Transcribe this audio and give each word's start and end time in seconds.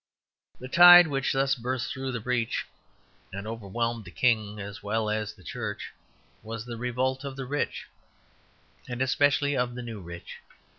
The 0.59 0.67
tide 0.67 1.05
which 1.05 1.31
thus 1.31 1.53
burst 1.53 1.93
through 1.93 2.11
the 2.11 2.19
breach 2.19 2.65
and 3.31 3.45
overwhelmed 3.45 4.03
the 4.03 4.09
King 4.09 4.59
as 4.59 4.81
well 4.81 5.11
as 5.11 5.35
the 5.35 5.43
Church 5.43 5.93
was 6.41 6.65
the 6.65 6.75
revolt 6.75 7.23
of 7.23 7.35
the 7.35 7.45
rich, 7.45 7.87
and 8.89 8.99
especially 9.03 9.55
of 9.55 9.75
the 9.75 9.83
new 9.83 9.99
rich. 10.01 10.39